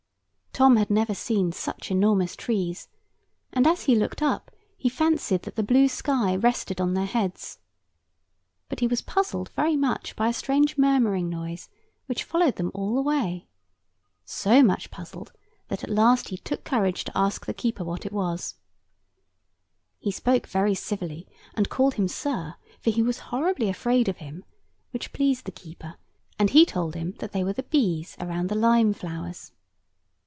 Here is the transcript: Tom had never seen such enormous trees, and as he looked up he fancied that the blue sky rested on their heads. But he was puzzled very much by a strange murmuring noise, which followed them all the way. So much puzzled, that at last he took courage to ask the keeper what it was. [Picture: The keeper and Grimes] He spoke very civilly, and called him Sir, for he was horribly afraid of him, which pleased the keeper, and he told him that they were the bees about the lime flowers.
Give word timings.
Tom 0.53 0.75
had 0.75 0.89
never 0.89 1.13
seen 1.13 1.53
such 1.53 1.89
enormous 1.89 2.35
trees, 2.35 2.89
and 3.53 3.65
as 3.65 3.83
he 3.83 3.95
looked 3.95 4.21
up 4.21 4.51
he 4.77 4.89
fancied 4.89 5.43
that 5.43 5.55
the 5.55 5.63
blue 5.63 5.87
sky 5.87 6.35
rested 6.35 6.81
on 6.81 6.93
their 6.93 7.05
heads. 7.05 7.59
But 8.67 8.81
he 8.81 8.85
was 8.85 9.01
puzzled 9.01 9.47
very 9.55 9.77
much 9.77 10.13
by 10.13 10.27
a 10.27 10.33
strange 10.33 10.77
murmuring 10.77 11.29
noise, 11.29 11.69
which 12.07 12.25
followed 12.25 12.57
them 12.57 12.69
all 12.73 12.95
the 12.95 13.01
way. 13.01 13.47
So 14.25 14.61
much 14.61 14.91
puzzled, 14.91 15.31
that 15.69 15.85
at 15.85 15.89
last 15.89 16.27
he 16.27 16.37
took 16.37 16.65
courage 16.65 17.05
to 17.05 17.17
ask 17.17 17.45
the 17.45 17.53
keeper 17.53 17.85
what 17.85 18.05
it 18.05 18.11
was. 18.11 18.55
[Picture: 20.03 20.03
The 20.03 20.03
keeper 20.03 20.03
and 20.03 20.03
Grimes] 20.03 20.03
He 20.03 20.19
spoke 20.41 20.47
very 20.51 20.75
civilly, 20.75 21.27
and 21.53 21.69
called 21.69 21.93
him 21.93 22.09
Sir, 22.09 22.55
for 22.81 22.89
he 22.89 23.01
was 23.01 23.19
horribly 23.19 23.69
afraid 23.69 24.09
of 24.09 24.17
him, 24.17 24.43
which 24.91 25.13
pleased 25.13 25.45
the 25.45 25.51
keeper, 25.53 25.95
and 26.37 26.49
he 26.49 26.65
told 26.65 26.93
him 26.95 27.13
that 27.19 27.31
they 27.31 27.41
were 27.43 27.53
the 27.53 27.63
bees 27.63 28.15
about 28.19 28.49
the 28.49 28.55
lime 28.55 28.91
flowers. 28.93 29.53